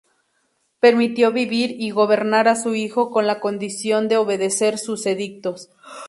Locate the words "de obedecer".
4.07-4.79